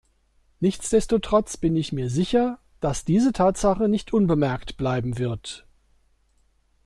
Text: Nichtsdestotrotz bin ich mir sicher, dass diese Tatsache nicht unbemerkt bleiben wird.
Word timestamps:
Nichtsdestotrotz 0.59 1.57
bin 1.57 1.75
ich 1.75 1.91
mir 1.93 2.09
sicher, 2.09 2.57
dass 2.79 3.05
diese 3.05 3.33
Tatsache 3.33 3.87
nicht 3.87 4.13
unbemerkt 4.13 4.75
bleiben 4.77 5.19
wird. 5.19 5.67